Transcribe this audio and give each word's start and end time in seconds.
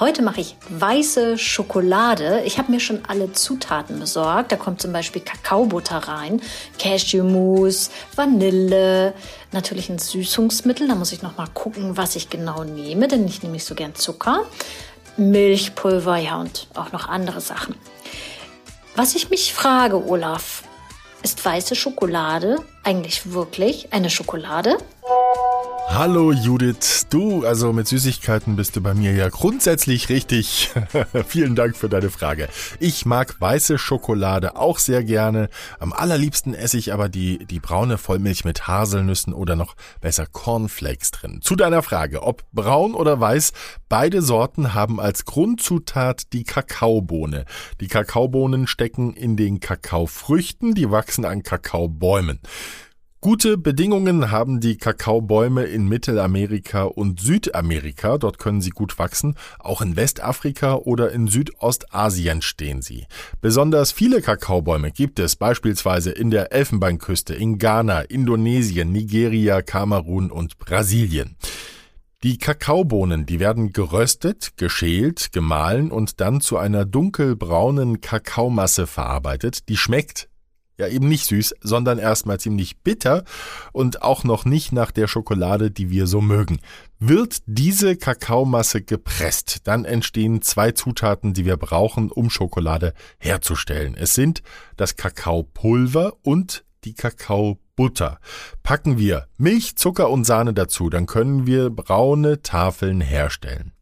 Heute 0.00 0.22
mache 0.22 0.40
ich 0.40 0.56
weiße 0.70 1.38
Schokolade. 1.38 2.42
Ich 2.44 2.58
habe 2.58 2.72
mir 2.72 2.80
schon 2.80 3.04
alle 3.06 3.30
Zutaten 3.30 4.00
besorgt. 4.00 4.50
Da 4.50 4.56
kommt 4.56 4.82
zum 4.82 4.92
Beispiel 4.92 5.22
Kakaobutter 5.22 5.98
rein, 5.98 6.40
Cashewmus, 6.80 7.90
Vanille, 8.16 9.14
natürlich 9.52 9.88
ein 9.90 10.00
Süßungsmittel. 10.00 10.88
Da 10.88 10.96
muss 10.96 11.12
ich 11.12 11.22
noch 11.22 11.36
mal 11.36 11.46
gucken, 11.54 11.96
was 11.96 12.16
ich 12.16 12.28
genau 12.28 12.64
nehme, 12.64 13.06
denn 13.06 13.24
ich 13.28 13.42
nehme 13.42 13.52
nicht 13.52 13.66
so 13.66 13.76
gern 13.76 13.94
Zucker, 13.94 14.44
Milchpulver, 15.16 16.16
ja 16.16 16.40
und 16.40 16.66
auch 16.74 16.90
noch 16.90 17.08
andere 17.08 17.40
Sachen. 17.40 17.76
Was 18.96 19.14
ich 19.14 19.30
mich 19.30 19.54
frage, 19.54 20.08
Olaf, 20.08 20.64
ist 21.22 21.44
weiße 21.44 21.76
Schokolade 21.76 22.56
eigentlich 22.82 23.32
wirklich 23.32 23.92
eine 23.92 24.10
Schokolade? 24.10 24.76
Hallo 25.88 26.32
Judith, 26.32 27.06
du, 27.10 27.46
also 27.46 27.72
mit 27.72 27.86
Süßigkeiten 27.86 28.56
bist 28.56 28.74
du 28.74 28.80
bei 28.80 28.94
mir 28.94 29.12
ja 29.12 29.28
grundsätzlich 29.28 30.08
richtig. 30.08 30.72
Vielen 31.28 31.54
Dank 31.54 31.76
für 31.76 31.88
deine 31.88 32.10
Frage. 32.10 32.48
Ich 32.80 33.06
mag 33.06 33.40
weiße 33.40 33.78
Schokolade 33.78 34.56
auch 34.56 34.78
sehr 34.78 35.04
gerne. 35.04 35.48
Am 35.78 35.92
allerliebsten 35.92 36.54
esse 36.54 36.78
ich 36.78 36.92
aber 36.92 37.08
die, 37.08 37.46
die 37.46 37.60
braune 37.60 37.98
Vollmilch 37.98 38.44
mit 38.44 38.66
Haselnüssen 38.66 39.32
oder 39.32 39.54
noch 39.54 39.76
besser 40.00 40.26
Cornflakes 40.26 41.12
drin. 41.12 41.40
Zu 41.42 41.54
deiner 41.54 41.82
Frage, 41.82 42.22
ob 42.22 42.42
braun 42.52 42.94
oder 42.94 43.20
weiß, 43.20 43.52
beide 43.88 44.20
Sorten 44.22 44.74
haben 44.74 44.98
als 44.98 45.24
Grundzutat 45.24 46.32
die 46.32 46.44
Kakaobohne. 46.44 47.44
Die 47.80 47.88
Kakaobohnen 47.88 48.66
stecken 48.66 49.14
in 49.14 49.36
den 49.36 49.60
Kakaofrüchten, 49.60 50.74
die 50.74 50.90
wachsen 50.90 51.24
an 51.24 51.42
Kakaobäumen. 51.42 52.40
Gute 53.24 53.56
Bedingungen 53.56 54.30
haben 54.30 54.60
die 54.60 54.76
Kakaobäume 54.76 55.64
in 55.64 55.88
Mittelamerika 55.88 56.82
und 56.82 57.20
Südamerika. 57.20 58.18
Dort 58.18 58.38
können 58.38 58.60
sie 58.60 58.68
gut 58.68 58.98
wachsen. 58.98 59.36
Auch 59.58 59.80
in 59.80 59.96
Westafrika 59.96 60.74
oder 60.74 61.10
in 61.10 61.26
Südostasien 61.26 62.42
stehen 62.42 62.82
sie. 62.82 63.06
Besonders 63.40 63.92
viele 63.92 64.20
Kakaobäume 64.20 64.90
gibt 64.90 65.18
es 65.18 65.36
beispielsweise 65.36 66.10
in 66.10 66.30
der 66.30 66.52
Elfenbeinküste, 66.52 67.32
in 67.32 67.56
Ghana, 67.56 68.02
Indonesien, 68.02 68.92
Nigeria, 68.92 69.62
Kamerun 69.62 70.30
und 70.30 70.58
Brasilien. 70.58 71.36
Die 72.24 72.36
Kakaobohnen, 72.36 73.24
die 73.24 73.40
werden 73.40 73.72
geröstet, 73.72 74.58
geschält, 74.58 75.32
gemahlen 75.32 75.90
und 75.90 76.20
dann 76.20 76.42
zu 76.42 76.58
einer 76.58 76.84
dunkelbraunen 76.84 78.02
Kakaomasse 78.02 78.86
verarbeitet. 78.86 79.70
Die 79.70 79.78
schmeckt 79.78 80.28
ja 80.78 80.88
eben 80.88 81.08
nicht 81.08 81.26
süß, 81.26 81.54
sondern 81.60 81.98
erstmal 81.98 82.40
ziemlich 82.40 82.78
bitter 82.78 83.24
und 83.72 84.02
auch 84.02 84.24
noch 84.24 84.44
nicht 84.44 84.72
nach 84.72 84.90
der 84.90 85.06
Schokolade, 85.06 85.70
die 85.70 85.90
wir 85.90 86.06
so 86.06 86.20
mögen. 86.20 86.60
Wird 86.98 87.38
diese 87.46 87.96
Kakaomasse 87.96 88.82
gepresst, 88.82 89.60
dann 89.64 89.84
entstehen 89.84 90.42
zwei 90.42 90.72
Zutaten, 90.72 91.34
die 91.34 91.44
wir 91.44 91.56
brauchen, 91.56 92.10
um 92.10 92.30
Schokolade 92.30 92.94
herzustellen. 93.18 93.94
Es 93.96 94.14
sind 94.14 94.42
das 94.76 94.96
Kakaopulver 94.96 96.14
und 96.22 96.64
die 96.84 96.94
Kakaobutter. 96.94 98.18
Packen 98.62 98.98
wir 98.98 99.26
Milch, 99.36 99.76
Zucker 99.76 100.10
und 100.10 100.24
Sahne 100.24 100.54
dazu, 100.54 100.90
dann 100.90 101.06
können 101.06 101.46
wir 101.46 101.70
braune 101.70 102.42
Tafeln 102.42 103.00
herstellen. 103.00 103.73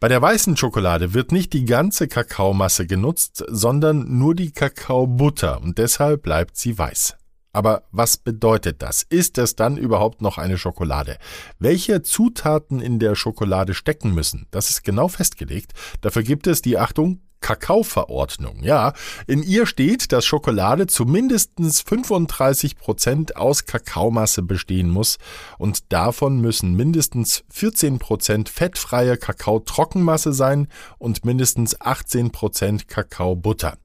Bei 0.00 0.08
der 0.08 0.20
weißen 0.20 0.56
Schokolade 0.56 1.14
wird 1.14 1.32
nicht 1.32 1.52
die 1.52 1.64
ganze 1.64 2.08
Kakaomasse 2.08 2.86
genutzt, 2.86 3.44
sondern 3.48 4.18
nur 4.18 4.34
die 4.34 4.52
Kakaobutter 4.52 5.62
und 5.62 5.78
deshalb 5.78 6.22
bleibt 6.22 6.56
sie 6.56 6.76
weiß. 6.76 7.16
Aber 7.52 7.84
was 7.92 8.16
bedeutet 8.16 8.82
das? 8.82 9.04
Ist 9.04 9.38
es 9.38 9.54
dann 9.54 9.76
überhaupt 9.76 10.20
noch 10.20 10.38
eine 10.38 10.58
Schokolade? 10.58 11.18
Welche 11.60 12.02
Zutaten 12.02 12.80
in 12.80 12.98
der 12.98 13.14
Schokolade 13.14 13.74
stecken 13.74 14.12
müssen? 14.12 14.48
Das 14.50 14.70
ist 14.70 14.82
genau 14.82 15.06
festgelegt. 15.06 15.72
Dafür 16.00 16.24
gibt 16.24 16.48
es 16.48 16.62
die 16.62 16.78
Achtung 16.78 17.20
Kakaoverordnung. 17.44 18.62
Ja, 18.62 18.94
in 19.26 19.42
ihr 19.42 19.66
steht, 19.66 20.12
dass 20.12 20.24
Schokolade 20.24 20.86
zu 20.86 21.04
mindestens 21.04 21.82
35 21.82 22.78
Prozent 22.78 23.36
aus 23.36 23.66
Kakaomasse 23.66 24.40
bestehen 24.40 24.88
muss 24.88 25.18
und 25.58 25.92
davon 25.92 26.40
müssen 26.40 26.74
mindestens 26.74 27.44
14 27.50 27.98
Prozent 27.98 28.48
fettfreie 28.48 29.18
Kakaotrockenmasse 29.18 30.32
sein 30.32 30.68
und 30.96 31.26
mindestens 31.26 31.78
18 31.78 32.30
Prozent 32.30 32.88
Kakaobutter. 32.88 33.76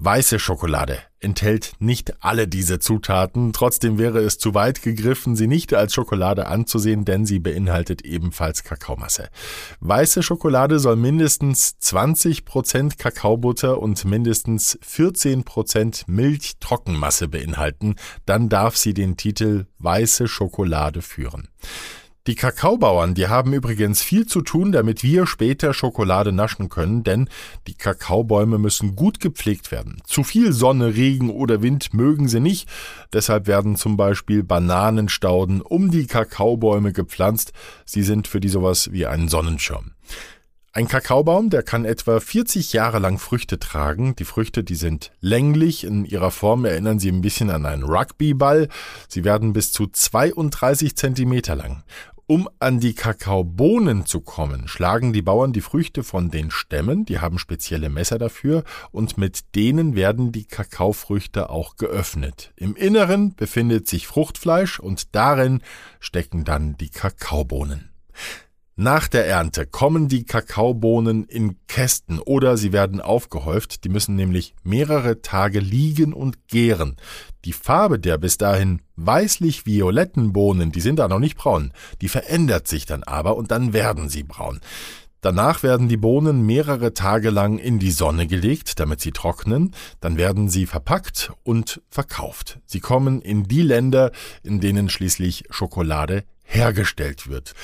Weiße 0.00 0.38
Schokolade 0.38 1.00
enthält 1.18 1.72
nicht 1.80 2.22
alle 2.22 2.46
diese 2.46 2.78
Zutaten, 2.78 3.52
trotzdem 3.52 3.98
wäre 3.98 4.20
es 4.20 4.38
zu 4.38 4.54
weit 4.54 4.80
gegriffen, 4.80 5.34
sie 5.34 5.48
nicht 5.48 5.74
als 5.74 5.92
Schokolade 5.92 6.46
anzusehen, 6.46 7.04
denn 7.04 7.26
sie 7.26 7.40
beinhaltet 7.40 8.02
ebenfalls 8.02 8.62
Kakaomasse. 8.62 9.28
Weiße 9.80 10.22
Schokolade 10.22 10.78
soll 10.78 10.94
mindestens 10.94 11.78
20% 11.82 12.96
Kakaobutter 12.96 13.82
und 13.82 14.04
mindestens 14.04 14.78
14% 14.88 16.04
Milchtrockenmasse 16.06 17.26
beinhalten, 17.26 17.96
dann 18.24 18.48
darf 18.48 18.76
sie 18.76 18.94
den 18.94 19.16
Titel 19.16 19.66
weiße 19.80 20.28
Schokolade 20.28 21.02
führen. 21.02 21.48
Die 22.28 22.34
Kakaobauern, 22.34 23.14
die 23.14 23.28
haben 23.28 23.54
übrigens 23.54 24.02
viel 24.02 24.26
zu 24.26 24.42
tun, 24.42 24.70
damit 24.70 25.02
wir 25.02 25.26
später 25.26 25.72
Schokolade 25.72 26.30
naschen 26.30 26.68
können, 26.68 27.02
denn 27.02 27.30
die 27.66 27.72
Kakaobäume 27.72 28.58
müssen 28.58 28.96
gut 28.96 29.18
gepflegt 29.18 29.72
werden. 29.72 30.02
Zu 30.04 30.24
viel 30.24 30.52
Sonne, 30.52 30.94
Regen 30.94 31.30
oder 31.30 31.62
Wind 31.62 31.94
mögen 31.94 32.28
sie 32.28 32.40
nicht, 32.40 32.68
deshalb 33.14 33.46
werden 33.46 33.76
zum 33.76 33.96
Beispiel 33.96 34.42
Bananenstauden 34.42 35.62
um 35.62 35.90
die 35.90 36.06
Kakaobäume 36.06 36.92
gepflanzt. 36.92 37.54
Sie 37.86 38.02
sind 38.02 38.28
für 38.28 38.40
die 38.40 38.50
sowas 38.50 38.92
wie 38.92 39.06
ein 39.06 39.28
Sonnenschirm. 39.28 39.92
Ein 40.74 40.86
Kakaobaum, 40.86 41.48
der 41.48 41.62
kann 41.62 41.86
etwa 41.86 42.20
40 42.20 42.74
Jahre 42.74 42.98
lang 42.98 43.18
Früchte 43.18 43.58
tragen. 43.58 44.14
Die 44.16 44.26
Früchte, 44.26 44.62
die 44.62 44.74
sind 44.74 45.12
länglich. 45.20 45.82
In 45.82 46.04
ihrer 46.04 46.30
Form 46.30 46.66
erinnern 46.66 46.98
sie 46.98 47.08
ein 47.08 47.22
bisschen 47.22 47.48
an 47.48 47.64
einen 47.64 47.84
Rugbyball. 47.84 48.68
Sie 49.08 49.24
werden 49.24 49.54
bis 49.54 49.72
zu 49.72 49.86
32 49.86 50.94
Zentimeter 50.94 51.56
lang. 51.56 51.84
Um 52.30 52.46
an 52.58 52.78
die 52.78 52.92
Kakaobohnen 52.92 54.04
zu 54.04 54.20
kommen, 54.20 54.68
schlagen 54.68 55.14
die 55.14 55.22
Bauern 55.22 55.54
die 55.54 55.62
Früchte 55.62 56.04
von 56.04 56.30
den 56.30 56.50
Stämmen, 56.50 57.06
die 57.06 57.20
haben 57.20 57.38
spezielle 57.38 57.88
Messer 57.88 58.18
dafür, 58.18 58.64
und 58.90 59.16
mit 59.16 59.54
denen 59.54 59.96
werden 59.96 60.30
die 60.30 60.44
Kakaofrüchte 60.44 61.48
auch 61.48 61.76
geöffnet. 61.76 62.52
Im 62.54 62.76
Inneren 62.76 63.34
befindet 63.34 63.88
sich 63.88 64.06
Fruchtfleisch 64.06 64.78
und 64.78 65.14
darin 65.14 65.62
stecken 66.00 66.44
dann 66.44 66.76
die 66.76 66.90
Kakaobohnen. 66.90 67.92
Nach 68.80 69.08
der 69.08 69.26
Ernte 69.26 69.66
kommen 69.66 70.06
die 70.06 70.22
Kakaobohnen 70.22 71.24
in 71.24 71.56
Kästen 71.66 72.20
oder 72.20 72.56
sie 72.56 72.72
werden 72.72 73.00
aufgehäuft. 73.00 73.82
Die 73.82 73.88
müssen 73.88 74.14
nämlich 74.14 74.54
mehrere 74.62 75.20
Tage 75.20 75.58
liegen 75.58 76.12
und 76.12 76.46
gären. 76.46 76.94
Die 77.44 77.52
Farbe 77.52 77.98
der 77.98 78.18
bis 78.18 78.38
dahin 78.38 78.80
weißlich-violetten 78.94 80.32
Bohnen, 80.32 80.70
die 80.70 80.80
sind 80.80 81.00
da 81.00 81.08
noch 81.08 81.18
nicht 81.18 81.36
braun. 81.36 81.72
Die 82.00 82.08
verändert 82.08 82.68
sich 82.68 82.86
dann 82.86 83.02
aber 83.02 83.36
und 83.36 83.50
dann 83.50 83.72
werden 83.72 84.08
sie 84.08 84.22
braun. 84.22 84.60
Danach 85.22 85.64
werden 85.64 85.88
die 85.88 85.96
Bohnen 85.96 86.46
mehrere 86.46 86.94
Tage 86.94 87.30
lang 87.30 87.58
in 87.58 87.80
die 87.80 87.90
Sonne 87.90 88.28
gelegt, 88.28 88.78
damit 88.78 89.00
sie 89.00 89.10
trocknen, 89.10 89.74
dann 89.98 90.18
werden 90.18 90.48
sie 90.48 90.66
verpackt 90.66 91.32
und 91.42 91.82
verkauft. 91.90 92.60
Sie 92.64 92.78
kommen 92.78 93.22
in 93.22 93.42
die 93.42 93.62
Länder, 93.62 94.12
in 94.44 94.60
denen 94.60 94.88
schließlich 94.88 95.46
Schokolade 95.50 96.22
hergestellt 96.44 97.28
wird. 97.28 97.54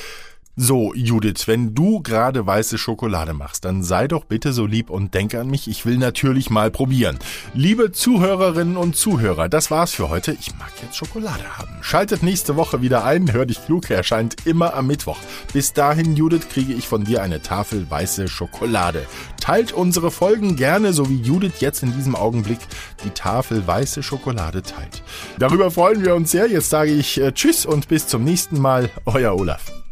So, 0.56 0.94
Judith, 0.94 1.48
wenn 1.48 1.74
du 1.74 2.00
gerade 2.00 2.46
weiße 2.46 2.78
Schokolade 2.78 3.34
machst, 3.34 3.64
dann 3.64 3.82
sei 3.82 4.06
doch 4.06 4.24
bitte 4.24 4.52
so 4.52 4.66
lieb 4.66 4.88
und 4.88 5.12
denke 5.12 5.40
an 5.40 5.48
mich. 5.48 5.66
Ich 5.66 5.84
will 5.84 5.98
natürlich 5.98 6.48
mal 6.48 6.70
probieren. 6.70 7.18
Liebe 7.54 7.90
Zuhörerinnen 7.90 8.76
und 8.76 8.94
Zuhörer, 8.94 9.48
das 9.48 9.72
war's 9.72 9.92
für 9.92 10.10
heute. 10.10 10.30
Ich 10.38 10.56
mag 10.56 10.70
jetzt 10.80 10.96
Schokolade 10.96 11.42
haben. 11.58 11.72
Schaltet 11.80 12.22
nächste 12.22 12.54
Woche 12.54 12.82
wieder 12.82 13.04
ein. 13.04 13.32
Hör 13.32 13.46
dich 13.46 13.64
klug, 13.64 13.90
erscheint 13.90 14.46
immer 14.46 14.74
am 14.74 14.86
Mittwoch. 14.86 15.18
Bis 15.52 15.72
dahin, 15.72 16.14
Judith, 16.14 16.48
kriege 16.48 16.72
ich 16.72 16.86
von 16.86 17.02
dir 17.02 17.20
eine 17.20 17.42
Tafel 17.42 17.90
weiße 17.90 18.28
Schokolade. 18.28 19.04
Teilt 19.40 19.72
unsere 19.72 20.12
Folgen 20.12 20.54
gerne, 20.54 20.92
so 20.92 21.10
wie 21.10 21.20
Judith 21.20 21.54
jetzt 21.58 21.82
in 21.82 21.92
diesem 21.96 22.14
Augenblick 22.14 22.60
die 23.04 23.10
Tafel 23.10 23.66
weiße 23.66 24.04
Schokolade 24.04 24.62
teilt. 24.62 25.02
Darüber 25.36 25.72
freuen 25.72 26.04
wir 26.04 26.14
uns 26.14 26.30
sehr. 26.30 26.46
Jetzt 26.46 26.70
sage 26.70 26.92
ich 26.92 27.20
äh, 27.20 27.32
Tschüss 27.32 27.66
und 27.66 27.88
bis 27.88 28.06
zum 28.06 28.22
nächsten 28.22 28.60
Mal. 28.60 28.88
Euer 29.04 29.34
Olaf. 29.34 29.83